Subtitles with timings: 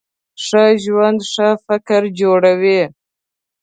[0.45, 2.81] ښه ژوند ښه فکر جوړوي.